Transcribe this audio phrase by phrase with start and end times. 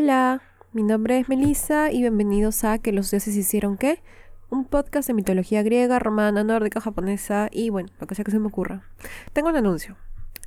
[0.00, 0.42] Hola,
[0.72, 4.00] mi nombre es Melissa y bienvenidos a Que los dioses hicieron qué?
[4.48, 8.38] Un podcast de mitología griega, romana, nórdica, japonesa y bueno, lo que sea que se
[8.38, 8.84] me ocurra.
[9.32, 9.96] Tengo un anuncio.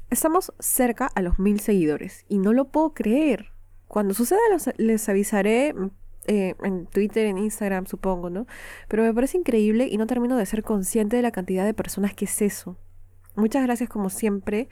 [0.09, 3.51] Estamos cerca a los mil seguidores y no lo puedo creer.
[3.89, 4.39] Cuando suceda
[4.77, 5.75] les avisaré
[6.27, 8.47] eh, en Twitter, en Instagram, supongo, ¿no?
[8.87, 12.13] Pero me parece increíble y no termino de ser consciente de la cantidad de personas
[12.13, 12.77] que es eso.
[13.35, 14.67] Muchas gracias como siempre.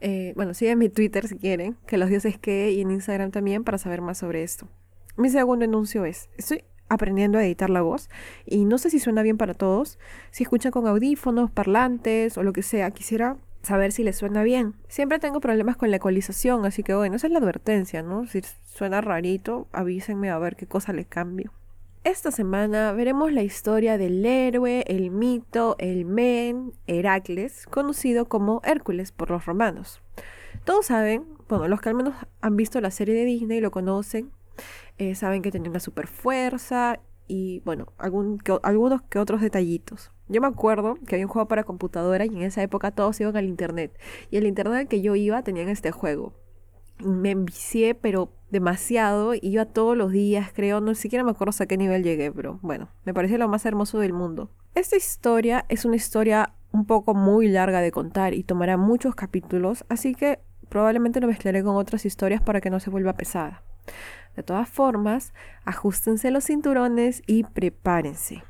[0.00, 3.64] Eh, bueno, sigan mi Twitter si quieren, que los dioses que, y en Instagram también
[3.64, 4.68] para saber más sobre esto.
[5.16, 8.10] Mi segundo anuncio es, estoy aprendiendo a editar la voz
[8.44, 9.98] y no sé si suena bien para todos.
[10.30, 14.74] Si escuchan con audífonos, parlantes o lo que sea, quisiera saber si les suena bien.
[14.88, 18.26] Siempre tengo problemas con la ecualización, así que bueno, esa es la advertencia, ¿no?
[18.26, 21.52] Si suena rarito, avísenme a ver qué cosa le cambio.
[22.04, 29.12] Esta semana veremos la historia del héroe, el mito, el men, Heracles, conocido como Hércules
[29.12, 30.02] por los romanos.
[30.64, 34.32] Todos saben, bueno, los que al menos han visto la serie de Disney lo conocen,
[34.98, 40.10] eh, saben que tenía una super fuerza y bueno, algunos que otros detallitos.
[40.26, 43.36] Yo me acuerdo que había un juego para computadora y en esa época todos iban
[43.36, 43.96] al internet.
[44.28, 46.32] Y el internet al que yo iba tenían este juego
[47.02, 49.34] me envicié, pero demasiado.
[49.40, 50.80] Iba todos los días, creo.
[50.80, 53.98] No siquiera me acuerdo a qué nivel llegué, pero bueno, me parece lo más hermoso
[53.98, 54.50] del mundo.
[54.74, 59.84] Esta historia es una historia un poco muy larga de contar y tomará muchos capítulos,
[59.88, 63.62] así que probablemente lo mezclaré con otras historias para que no se vuelva pesada.
[64.36, 68.42] De todas formas, ajustense los cinturones y prepárense.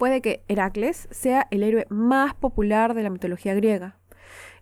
[0.00, 3.98] Puede que Heracles sea el héroe más popular de la mitología griega.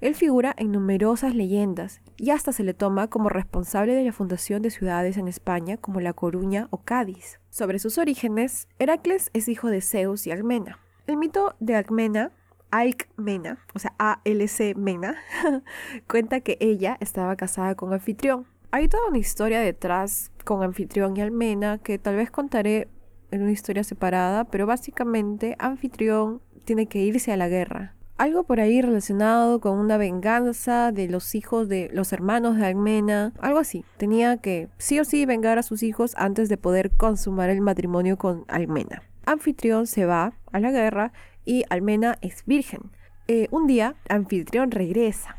[0.01, 4.63] Él figura en numerosas leyendas y hasta se le toma como responsable de la fundación
[4.63, 7.39] de ciudades en España como La Coruña o Cádiz.
[7.51, 10.81] Sobre sus orígenes, Heracles es hijo de Zeus y Almena.
[11.07, 12.33] El mito de Almena,
[12.73, 15.19] Alcmena, o sea, A-L-C Mena,
[16.09, 18.49] cuenta que ella estaba casada con Anfitrión.
[18.73, 22.89] Hay toda una historia detrás con Anfitrión y Almena que tal vez contaré
[23.31, 27.95] en una historia separada, pero básicamente Anfitrión tiene que irse a la guerra.
[28.19, 33.33] Algo por ahí relacionado con una venganza de los hijos de los hermanos de Almena,
[33.39, 33.85] algo así.
[33.97, 38.19] Tenía que sí o sí vengar a sus hijos antes de poder consumar el matrimonio
[38.19, 39.03] con Almena.
[39.25, 41.13] Anfitrión se va a la guerra
[41.45, 42.91] y Almena es virgen.
[43.29, 45.37] Eh, un día, Anfitrión regresa.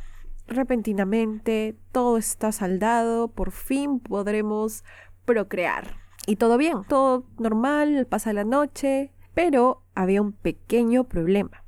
[0.47, 4.83] Repentinamente, todo está saldado, por fin podremos
[5.25, 5.97] procrear.
[6.29, 11.65] Y todo bien, todo normal, pasa la noche, pero había un pequeño problema.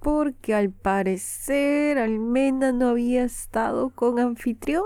[0.00, 4.84] Porque al parecer Almena no había estado con anfitrión,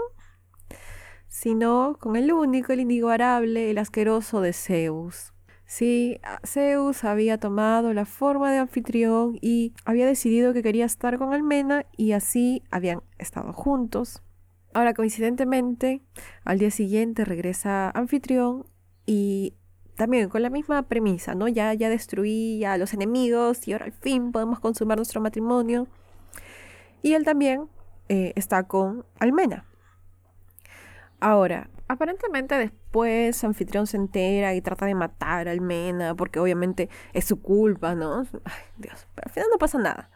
[1.28, 5.32] sino con el único, el inigualable, el asqueroso de Zeus.
[5.64, 11.32] Sí, Zeus había tomado la forma de anfitrión y había decidido que quería estar con
[11.32, 14.24] Almena y así habían estado juntos.
[14.74, 16.02] Ahora, coincidentemente,
[16.44, 18.66] al día siguiente regresa anfitrión
[19.08, 19.54] y
[19.96, 21.48] también con la misma premisa, ¿no?
[21.48, 25.88] Ya, ya destruí a los enemigos y ahora al fin podemos consumar nuestro matrimonio.
[27.00, 27.70] Y él también
[28.10, 29.64] eh, está con Almena.
[31.20, 37.24] Ahora, aparentemente después Anfitrión se entera y trata de matar a Almena porque obviamente es
[37.24, 38.26] su culpa, ¿no?
[38.44, 40.10] Ay, Dios, pero al final no pasa nada.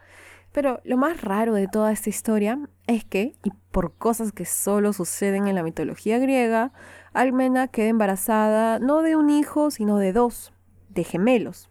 [0.51, 4.93] Pero lo más raro de toda esta historia es que, y por cosas que solo
[4.93, 6.71] suceden en la mitología griega,
[7.13, 10.53] Almena queda embarazada no de un hijo, sino de dos,
[10.89, 11.69] de gemelos.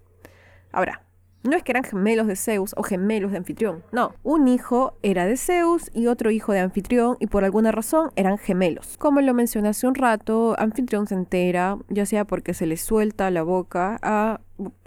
[0.73, 1.03] Ahora,
[1.43, 4.15] no es que eran gemelos de Zeus o gemelos de Anfitrión, no.
[4.23, 8.39] Un hijo era de Zeus y otro hijo de Anfitrión y por alguna razón eran
[8.39, 8.97] gemelos.
[8.99, 13.31] Como lo mencioné hace un rato, Anfitrión se entera, ya sea porque se le suelta
[13.31, 14.41] la boca a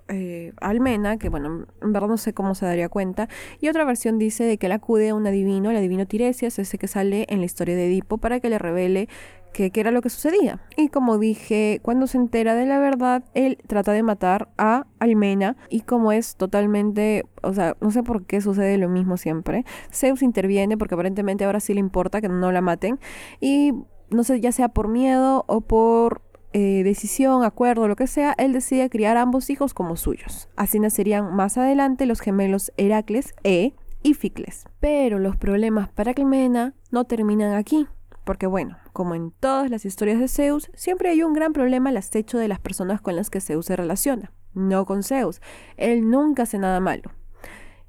[0.07, 3.27] eh, Almena, que bueno, en verdad no sé cómo se daría cuenta,
[3.59, 6.77] y otra versión dice de que él acude a un adivino, el adivino Tiresias, ese
[6.77, 9.09] que sale en la historia de Edipo, para que le revele
[9.55, 10.59] qué era lo que sucedía.
[10.77, 15.55] Y como dije, cuando se entera de la verdad, él trata de matar a Almena,
[15.69, 20.21] y como es totalmente, o sea, no sé por qué sucede lo mismo siempre, Zeus
[20.21, 22.99] interviene porque aparentemente ahora sí le importa que no la maten,
[23.39, 23.73] y
[24.09, 26.21] no sé, ya sea por miedo o por
[26.53, 30.47] eh, decisión, acuerdo, lo que sea, él decide criar a ambos hijos como suyos.
[30.55, 33.73] Así nacerían más adelante los gemelos Heracles e
[34.03, 34.65] Íficles.
[34.79, 37.87] Pero los problemas para Clemena no terminan aquí.
[38.23, 41.97] Porque bueno, como en todas las historias de Zeus, siempre hay un gran problema al
[41.97, 44.31] acecho de las personas con las que Zeus se relaciona.
[44.53, 45.41] No con Zeus.
[45.75, 47.11] Él nunca hace nada malo.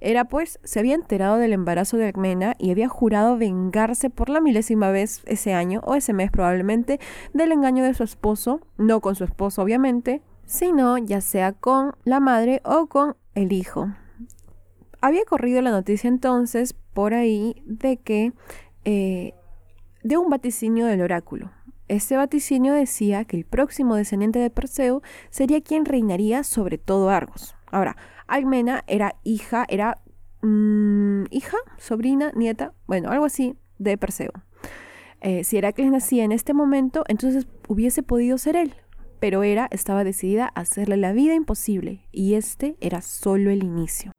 [0.00, 4.40] Era pues, se había enterado del embarazo de Alcmena y había jurado vengarse por la
[4.40, 6.98] milésima vez ese año, o ese mes probablemente,
[7.32, 12.18] del engaño de su esposo, no con su esposo obviamente, sino ya sea con la
[12.18, 13.92] madre o con el hijo.
[15.00, 18.32] Había corrido la noticia entonces, por ahí de que
[18.84, 19.34] eh,
[20.06, 21.50] de un vaticinio del oráculo.
[21.88, 27.56] Este vaticinio decía que el próximo descendiente de Perseo sería quien reinaría sobre todo Argos.
[27.72, 27.96] Ahora,
[28.28, 29.98] Almena era hija, era
[30.42, 34.30] mm, hija, sobrina, nieta, bueno, algo así de Perseo.
[35.22, 38.74] Eh, si Heracles nacía en este momento, entonces hubiese podido ser él,
[39.18, 44.12] pero Hera estaba decidida a hacerle la vida imposible, y este era solo el inicio.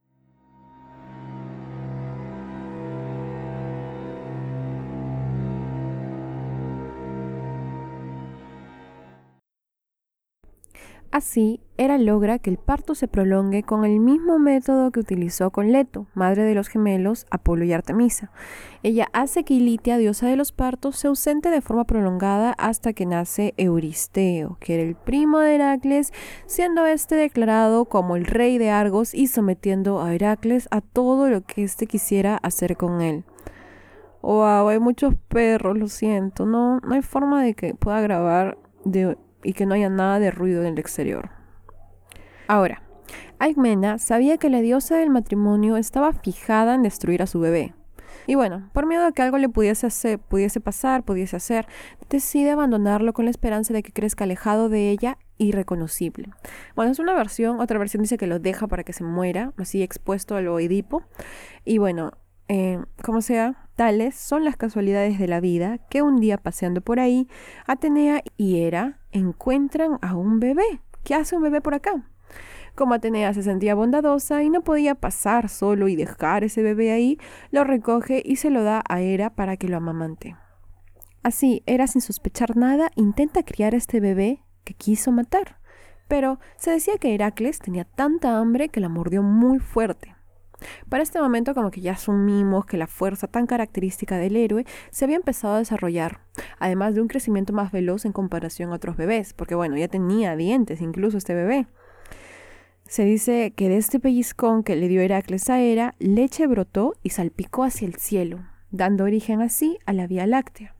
[11.12, 15.72] Así, Hera logra que el parto se prolongue con el mismo método que utilizó con
[15.72, 18.30] Leto, madre de los gemelos Apolo y Artemisa.
[18.84, 23.06] Ella hace que Ilitia, diosa de los partos, se ausente de forma prolongada hasta que
[23.06, 26.12] nace Euristeo, que era el primo de Heracles,
[26.46, 31.42] siendo este declarado como el rey de Argos y sometiendo a Heracles a todo lo
[31.42, 33.24] que éste quisiera hacer con él.
[34.22, 36.46] Wow, hay muchos perros, lo siento.
[36.46, 40.32] No, no hay forma de que pueda grabar de y que no haya nada de
[40.32, 41.30] ruido en el exterior.
[42.48, 42.82] Ahora,
[43.40, 47.74] Aigmena sabía que la diosa del matrimonio estaba fijada en destruir a su bebé.
[48.26, 51.66] Y bueno, por miedo a que algo le pudiese, hacer, pudiese pasar, pudiese hacer,
[52.10, 56.30] decide abandonarlo con la esperanza de que crezca alejado de ella irreconocible.
[56.76, 59.82] Bueno, es una versión, otra versión dice que lo deja para que se muera, así
[59.82, 61.04] expuesto a lo Edipo.
[61.64, 62.12] Y bueno,
[62.50, 67.00] eh, como sea, tales son las casualidades de la vida que un día paseando por
[67.00, 67.30] ahí,
[67.68, 70.82] Atenea y Hera encuentran a un bebé.
[71.06, 72.10] ¿Qué hace un bebé por acá?
[72.76, 77.20] Como Atenea se sentía bondadosa y no podía pasar solo y dejar ese bebé ahí,
[77.52, 80.36] lo recoge y se lo da a Hera para que lo amamante.
[81.24, 85.60] Así, Hera sin sospechar nada intenta criar a este bebé que quiso matar.
[86.08, 90.17] Pero se decía que Heracles tenía tanta hambre que la mordió muy fuerte.
[90.90, 95.06] Para este momento como que ya asumimos que la fuerza tan característica del héroe se
[95.06, 96.22] había empezado a desarrollar,
[96.60, 100.36] además de un crecimiento más veloz en comparación a otros bebés, porque bueno, ya tenía
[100.36, 101.68] dientes incluso este bebé.
[102.88, 107.10] Se dice que de este pellizcón que le dio Heracles a Hera, leche brotó y
[107.10, 110.74] salpicó hacia el cielo, dando origen así a la Vía Láctea.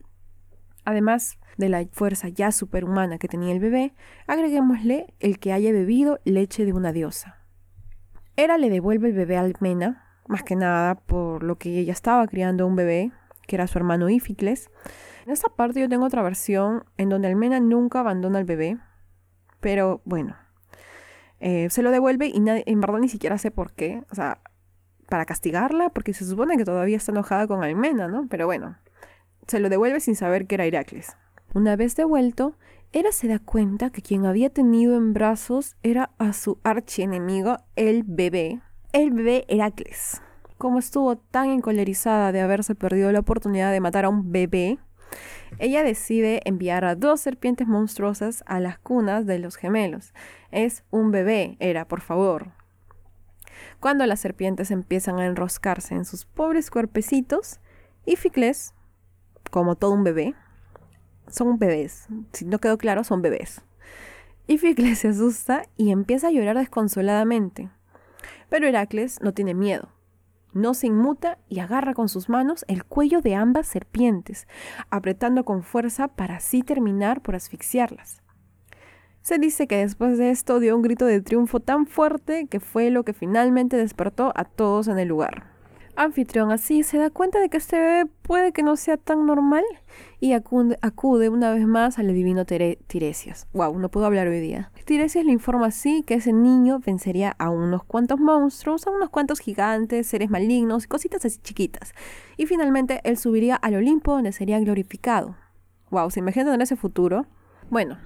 [0.86, 3.92] Además de la fuerza ya superhumana que tenía el bebé,
[4.26, 7.37] agreguémosle el que haya bebido leche de una diosa.
[8.38, 12.24] Hera le devuelve el bebé a Almena, más que nada por lo que ella estaba
[12.28, 13.10] criando un bebé,
[13.48, 14.70] que era su hermano Íficles.
[15.26, 18.78] En esta parte yo tengo otra versión en donde Almena nunca abandona al bebé,
[19.58, 20.36] pero bueno,
[21.40, 24.40] eh, se lo devuelve y en verdad ni siquiera sé por qué, o sea,
[25.08, 28.28] para castigarla, porque se supone que todavía está enojada con Almena, ¿no?
[28.28, 28.76] Pero bueno,
[29.48, 31.16] se lo devuelve sin saber que era Heracles.
[31.54, 32.54] Una vez devuelto,
[32.90, 38.02] Hera se da cuenta que quien había tenido en brazos era a su archienemigo, el
[38.02, 38.62] bebé,
[38.94, 40.22] el bebé Heracles.
[40.56, 44.78] Como estuvo tan encolerizada de haberse perdido la oportunidad de matar a un bebé,
[45.58, 50.14] ella decide enviar a dos serpientes monstruosas a las cunas de los gemelos.
[50.50, 52.52] Es un bebé, era, por favor.
[53.80, 57.60] Cuando las serpientes empiezan a enroscarse en sus pobres cuerpecitos,
[58.06, 58.72] Ificles,
[59.50, 60.34] como todo un bebé,
[61.30, 62.06] son bebés.
[62.32, 63.62] Si no quedó claro, son bebés.
[64.46, 67.70] Ificles se asusta y empieza a llorar desconsoladamente.
[68.48, 69.90] Pero Heracles no tiene miedo.
[70.54, 74.48] No se inmuta y agarra con sus manos el cuello de ambas serpientes,
[74.90, 78.22] apretando con fuerza para así terminar por asfixiarlas.
[79.20, 82.90] Se dice que después de esto dio un grito de triunfo tan fuerte que fue
[82.90, 85.57] lo que finalmente despertó a todos en el lugar.
[85.98, 89.64] Anfitrión así se da cuenta de que este bebé puede que no sea tan normal
[90.20, 93.48] y acude, una vez más al divino Tiresias.
[93.52, 94.70] Wow, no puedo hablar hoy día.
[94.84, 99.40] Tiresias le informa así que ese niño vencería a unos cuantos monstruos, a unos cuantos
[99.40, 101.92] gigantes, seres malignos cositas así chiquitas.
[102.36, 105.34] Y finalmente él subiría al Olimpo donde sería glorificado.
[105.90, 107.26] Wow, ¿se imaginan en ese futuro?
[107.70, 107.98] Bueno,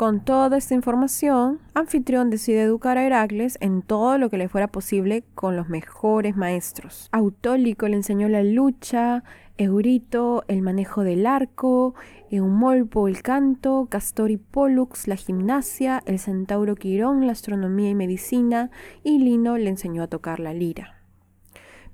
[0.00, 4.66] con toda esta información, Anfitrión decide educar a Heracles en todo lo que le fuera
[4.66, 7.10] posible con los mejores maestros.
[7.12, 9.24] Autólico le enseñó la lucha,
[9.58, 11.94] Eurito el manejo del arco,
[12.30, 18.70] Eumolpo el canto, Castor y Pollux la gimnasia, el centauro Quirón la astronomía y medicina,
[19.04, 20.99] y Lino le enseñó a tocar la lira.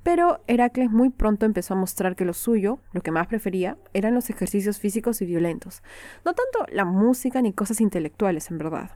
[0.07, 4.15] Pero Heracles muy pronto empezó a mostrar que lo suyo, lo que más prefería, eran
[4.15, 5.83] los ejercicios físicos y violentos.
[6.25, 8.93] No tanto la música ni cosas intelectuales, en verdad.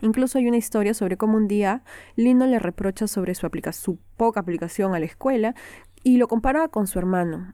[0.00, 1.84] Incluso hay una historia sobre cómo un día
[2.16, 5.54] Lino le reprocha sobre su, su poca aplicación a la escuela
[6.02, 7.52] y lo compara con su hermano.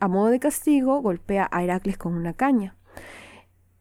[0.00, 2.74] A modo de castigo, golpea a Heracles con una caña.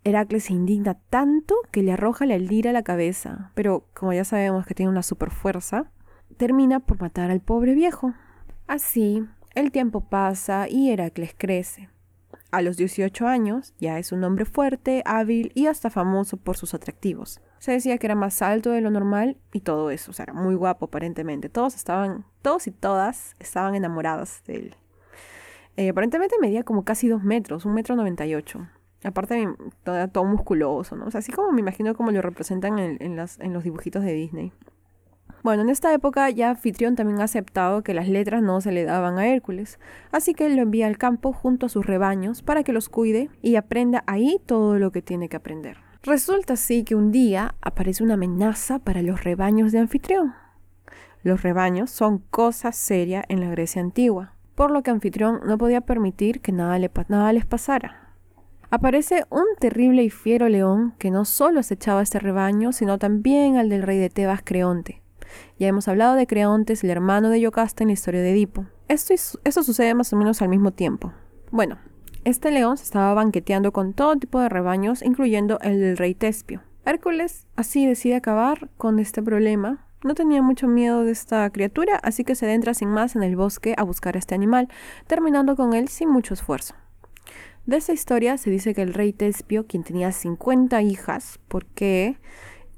[0.04, 4.26] Heracles se indigna tanto que le arroja la lira a la cabeza, pero como ya
[4.26, 5.90] sabemos que tiene una super fuerza,
[6.38, 8.14] termina por matar al pobre viejo.
[8.68, 11.90] Así, El tiempo pasa y Heracles crece.
[12.52, 16.74] A los 18 años ya es un hombre fuerte, hábil y hasta famoso por sus
[16.74, 17.42] atractivos.
[17.60, 20.34] Se decía que era más alto de lo normal y todo eso, o sea, era
[20.34, 21.50] muy guapo aparentemente.
[21.50, 24.76] Todos estaban, todos y todas estaban enamoradas de él.
[25.78, 28.68] Eh, aparentemente medía como casi dos metros, un metro noventa y ocho.
[29.04, 29.48] Aparte,
[29.84, 31.06] todo, todo, musculoso, ¿no?
[31.06, 34.52] O sea, así como me imagino como lo representan en, los dibujitos de Disney.
[35.48, 38.84] Bueno, en esta época ya Anfitrión también ha aceptado que las letras no se le
[38.84, 39.80] daban a Hércules,
[40.12, 43.30] así que él lo envía al campo junto a sus rebaños para que los cuide
[43.42, 45.78] y aprenda ahí todo lo que tiene que aprender.
[46.04, 50.34] Resulta así que un día aparece una amenaza para los rebaños de Anfitrión.
[51.24, 55.80] Los rebaños son cosa seria en la Grecia antigua, por lo que Anfitrión no podía
[55.80, 58.14] permitir que nada, le, nada les pasara.
[58.70, 63.70] Aparece un terrible y fiero león que no solo acechaba este rebaño, sino también al
[63.70, 65.07] del rey de Tebas, Creonte.
[65.60, 68.66] Ya hemos hablado de Creontes, el hermano de Yocasta en la historia de Edipo.
[68.88, 71.14] Esto, esto sucede más o menos al mismo tiempo.
[71.52, 71.78] Bueno,
[72.24, 76.62] este león se estaba banqueteando con todo tipo de rebaños, incluyendo el del rey Tespio.
[76.86, 79.86] Hércules así decide acabar con este problema.
[80.04, 83.36] No tenía mucho miedo de esta criatura, así que se adentra sin más en el
[83.36, 84.68] bosque a buscar a este animal,
[85.08, 86.76] terminando con él sin mucho esfuerzo.
[87.66, 92.18] De esta historia se dice que el rey Tespio, quien tenía 50 hijas, porque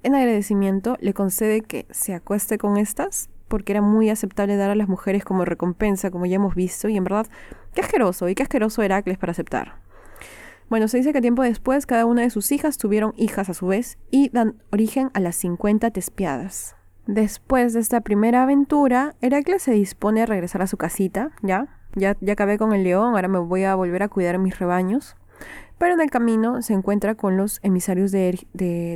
[0.04, 4.76] en agradecimiento le concede que se acueste con estas, porque era muy aceptable dar a
[4.76, 7.28] las mujeres como recompensa, como ya hemos visto, y en verdad,
[7.74, 9.76] qué asqueroso, y qué asqueroso Heracles para aceptar.
[10.70, 13.68] Bueno, se dice que tiempo después cada una de sus hijas tuvieron hijas a su
[13.68, 16.76] vez y dan origen a las 50 tespiadas.
[17.08, 21.68] Después de esta primera aventura, Heracles se dispone a regresar a su casita, ¿ya?
[21.96, 25.18] Ya, ya acabé con el león, ahora me voy a volver a cuidar mis rebaños.
[25.80, 28.38] Pero en el camino se encuentra con los emisarios de,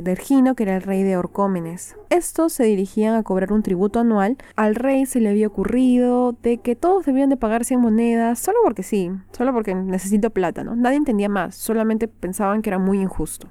[0.04, 1.96] Ergino, que era el rey de Orcómenes.
[2.10, 4.36] Estos se dirigían a cobrar un tributo anual.
[4.54, 8.58] Al rey se le había ocurrido de que todos debían de pagar 100 monedas, solo
[8.62, 10.76] porque sí, solo porque necesito plata, ¿no?
[10.76, 13.48] Nadie entendía más, solamente pensaban que era muy injusto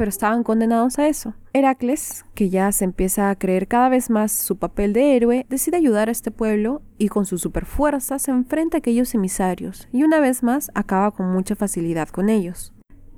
[0.00, 1.34] pero estaban condenados a eso.
[1.52, 5.76] Heracles, que ya se empieza a creer cada vez más su papel de héroe, decide
[5.76, 10.18] ayudar a este pueblo y con su superfuerza se enfrenta a aquellos emisarios y una
[10.18, 12.72] vez más acaba con mucha facilidad con ellos.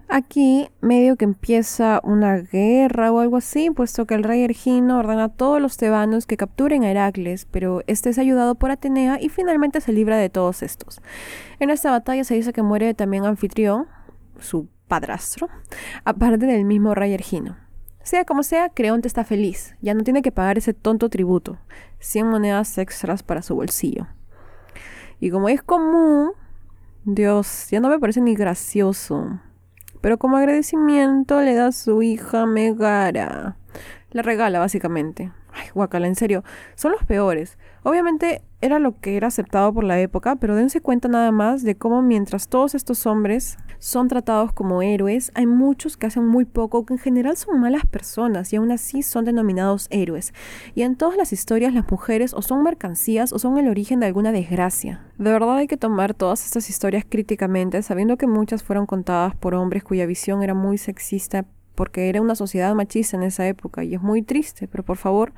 [0.08, 5.24] Aquí medio que empieza una guerra o algo así, puesto que el rey Ergino ordena
[5.26, 9.28] a todos los tebanos que capturen a Heracles, pero este es ayudado por Atenea y
[9.28, 11.00] finalmente se libra de todos estos.
[11.60, 13.86] En esta batalla se dice que muere también Anfitrión,
[14.40, 15.48] su padrastro,
[16.04, 17.56] aparte del mismo rey Ergino.
[18.02, 21.56] Sea como sea, Creonte está feliz, ya no tiene que pagar ese tonto tributo,
[22.00, 24.06] 100 monedas extras para su bolsillo.
[25.18, 26.32] Y como es común,
[27.06, 29.40] Dios, ya no me parece ni gracioso.
[30.02, 33.56] Pero como agradecimiento le da su hija Megara.
[34.10, 35.32] La regala, básicamente.
[35.52, 36.44] Ay, guacala, en serio,
[36.74, 37.58] son los peores.
[37.82, 41.76] Obviamente era lo que era aceptado por la época, pero dense cuenta nada más de
[41.76, 46.86] cómo mientras todos estos hombres son tratados como héroes, hay muchos que hacen muy poco,
[46.86, 50.32] que en general son malas personas y aún así son denominados héroes.
[50.76, 54.06] Y en todas las historias las mujeres o son mercancías o son el origen de
[54.06, 55.04] alguna desgracia.
[55.18, 59.54] De verdad hay que tomar todas estas historias críticamente, sabiendo que muchas fueron contadas por
[59.54, 63.94] hombres cuya visión era muy sexista porque era una sociedad machista en esa época y
[63.94, 65.32] es muy triste, pero por favor,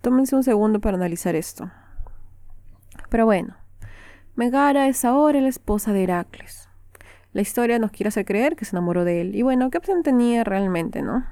[0.00, 1.70] tómense un segundo para analizar esto.
[3.08, 3.56] Pero bueno,
[4.34, 6.68] Megara es ahora la esposa de Heracles.
[7.32, 9.34] La historia nos quiere hacer creer que se enamoró de él.
[9.34, 11.26] Y bueno, ¿qué opción tenía realmente, no?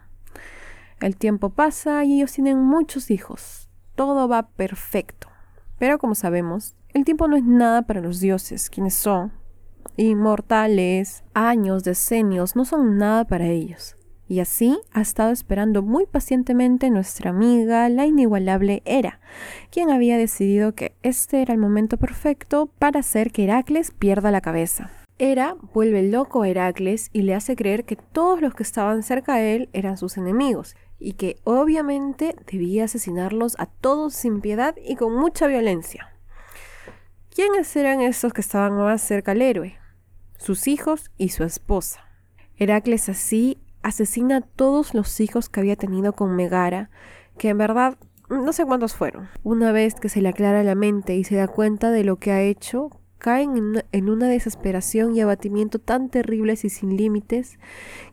[1.01, 3.69] El tiempo pasa y ellos tienen muchos hijos.
[3.95, 5.29] Todo va perfecto.
[5.79, 9.33] Pero como sabemos, el tiempo no es nada para los dioses, quienes son
[9.97, 11.25] inmortales.
[11.35, 13.97] Años, decenios, no son nada para ellos.
[14.27, 19.21] Y así ha estado esperando muy pacientemente nuestra amiga, la inigualable Hera,
[19.71, 24.41] quien había decidido que este era el momento perfecto para hacer que Heracles pierda la
[24.41, 24.91] cabeza.
[25.19, 29.37] Hera vuelve loco a Heracles y le hace creer que todos los que estaban cerca
[29.37, 34.97] de él eran sus enemigos, y que obviamente debía asesinarlos a todos sin piedad y
[34.97, 36.15] con mucha violencia.
[37.35, 39.77] ¿Quiénes eran esos que estaban más cerca al héroe?
[40.39, 42.01] Sus hijos y su esposa.
[42.57, 46.91] Heracles así asesina a todos los hijos que había tenido con Megara,
[47.39, 47.99] que en verdad
[48.31, 49.29] no sé cuántos fueron.
[49.45, 52.33] Una vez que se le aclara la mente y se da cuenta de lo que
[52.33, 57.59] ha hecho, caen en una, desesperación y abatimiento tan terribles y sin límites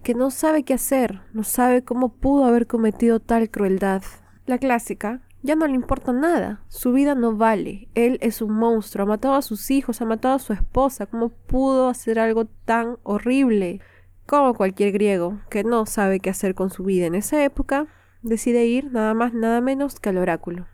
[0.03, 4.03] que no sabe qué hacer, no sabe cómo pudo haber cometido tal crueldad.
[4.45, 9.03] La clásica, ya no le importa nada, su vida no vale, él es un monstruo,
[9.03, 12.97] ha matado a sus hijos, ha matado a su esposa, ¿cómo pudo hacer algo tan
[13.03, 13.81] horrible?
[14.25, 17.87] Como cualquier griego que no sabe qué hacer con su vida en esa época,
[18.21, 20.67] decide ir nada más nada menos que al oráculo.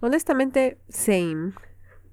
[0.00, 1.52] Honestamente, same.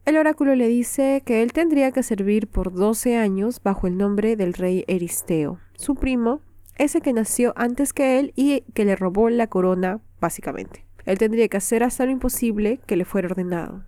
[0.05, 4.35] El oráculo le dice que él tendría que servir por 12 años bajo el nombre
[4.35, 6.41] del rey Eristeo, su primo,
[6.77, 10.85] ese que nació antes que él y que le robó la corona, básicamente.
[11.05, 13.83] Él tendría que hacer hasta lo imposible que le fuera ordenado.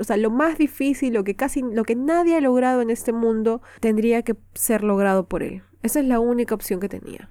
[0.00, 3.12] O sea, lo más difícil, lo que casi, lo que nadie ha logrado en este
[3.12, 5.62] mundo, tendría que ser logrado por él.
[5.82, 7.30] Esa es la única opción que tenía.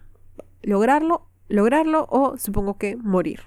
[0.62, 3.41] Lograrlo, lograrlo o supongo que morir.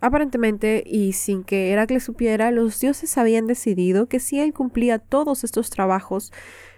[0.00, 5.44] Aparentemente, y sin que Heracles supiera, los dioses habían decidido que si él cumplía todos
[5.44, 6.32] estos trabajos,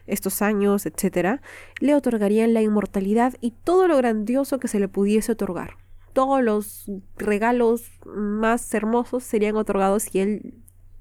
[0.06, 1.40] estos años, etc.,
[1.80, 5.78] le otorgarían la inmortalidad y todo lo grandioso que se le pudiese otorgar.
[6.12, 10.54] Todos los regalos más hermosos serían otorgados si él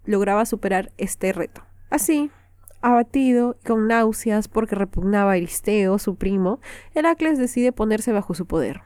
[0.05, 1.65] lograba superar este reto.
[1.89, 2.31] Así,
[2.83, 6.59] abatido y con náuseas porque repugnaba a Eristeo, su primo,
[6.93, 8.81] Heracles decide ponerse bajo su poder.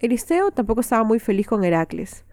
[0.00, 2.24] Eristeo tampoco estaba muy feliz con Heracles.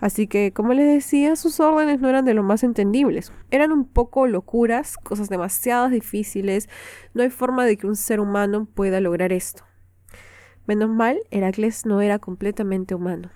[0.00, 3.32] Así que, como les decía, sus órdenes no eran de lo más entendibles.
[3.50, 6.68] Eran un poco locuras, cosas demasiado difíciles.
[7.14, 9.64] No hay forma de que un ser humano pueda lograr esto.
[10.66, 13.30] Menos mal, Heracles no era completamente humano.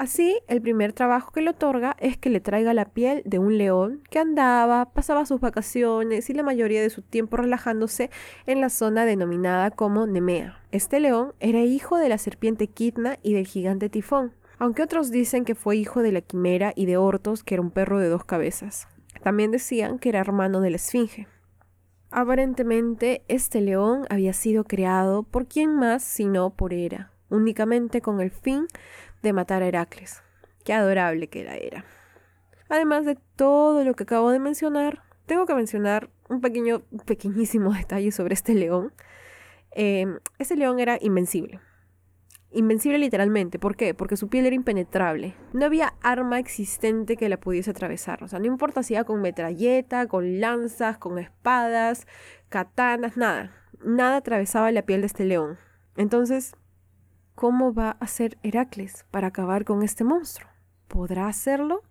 [0.00, 3.58] Así, el primer trabajo que le otorga es que le traiga la piel de un
[3.58, 8.08] león que andaba, pasaba sus vacaciones y la mayoría de su tiempo relajándose
[8.46, 10.58] en la zona denominada como Nemea.
[10.72, 15.44] Este león era hijo de la serpiente Kitna y del gigante Tifón, aunque otros dicen
[15.44, 18.24] que fue hijo de la quimera y de Hortos, que era un perro de dos
[18.24, 18.88] cabezas.
[19.22, 21.28] También decían que era hermano de la Esfinge.
[22.10, 28.30] Aparentemente, este león había sido creado por quién más sino por Hera, únicamente con el
[28.30, 28.66] fin
[29.22, 30.22] de matar a Heracles.
[30.64, 31.84] Qué adorable que era era.
[32.68, 38.12] Además de todo lo que acabo de mencionar, tengo que mencionar un pequeño, pequeñísimo detalle
[38.12, 38.92] sobre este león.
[39.72, 41.60] Ese león era invencible.
[42.52, 43.60] Invencible literalmente.
[43.60, 43.94] ¿Por qué?
[43.94, 45.34] Porque su piel era impenetrable.
[45.52, 48.24] No había arma existente que la pudiese atravesar.
[48.24, 52.08] O sea, no importa si era con metralleta, con lanzas, con espadas,
[52.48, 53.52] katanas, nada.
[53.84, 55.58] Nada atravesaba la piel de este león.
[55.96, 56.56] Entonces,
[57.40, 60.50] ¿Cómo va a hacer Heracles para acabar con este monstruo?
[60.88, 61.82] ¿Podrá hacerlo?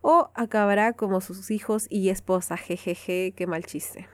[0.00, 2.56] ¿O acabará como sus hijos y esposa?
[2.56, 4.08] Jejeje, qué mal chiste.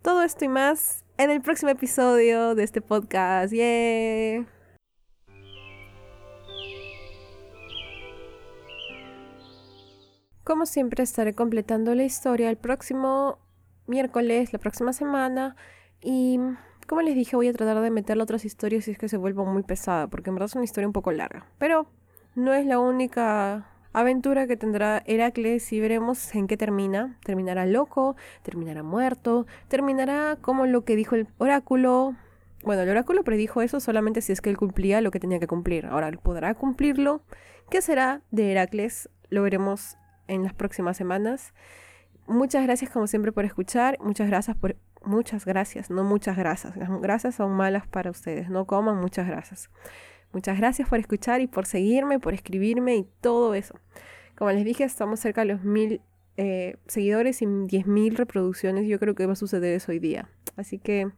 [0.00, 3.52] Todo esto y más en el próximo episodio de este podcast.
[3.52, 4.46] ¡Yeah!
[10.42, 13.40] Como siempre estaré completando la historia el próximo
[13.86, 15.54] miércoles, la próxima semana
[16.00, 16.40] y
[16.86, 19.44] como les dije, voy a tratar de meterle otras historias si es que se vuelva
[19.44, 21.46] muy pesada, porque en verdad es una historia un poco larga.
[21.58, 21.86] Pero
[22.34, 27.18] no es la única aventura que tendrá Heracles y veremos en qué termina.
[27.24, 32.14] Terminará loco, terminará muerto, terminará como lo que dijo el oráculo.
[32.64, 35.46] Bueno, el oráculo predijo eso solamente si es que él cumplía lo que tenía que
[35.46, 35.86] cumplir.
[35.86, 37.22] Ahora, ¿podrá cumplirlo?
[37.70, 39.08] ¿Qué será de Heracles?
[39.30, 39.96] Lo veremos
[40.28, 41.52] en las próximas semanas.
[42.26, 43.98] Muchas gracias como siempre por escuchar.
[44.00, 46.76] Muchas gracias por Muchas gracias, no muchas gracias.
[46.76, 48.48] Las gracias son malas para ustedes.
[48.48, 49.70] No coman muchas gracias.
[50.32, 53.78] Muchas gracias por escuchar y por seguirme, por escribirme y todo eso.
[54.36, 56.00] Como les dije, estamos cerca de los mil
[56.36, 58.86] eh, seguidores y diez mil reproducciones.
[58.86, 60.28] Yo creo que va a suceder eso hoy día.
[60.56, 61.10] Así que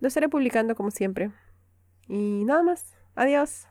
[0.00, 1.32] lo estaré publicando como siempre.
[2.08, 2.96] Y nada más.
[3.14, 3.66] Adiós.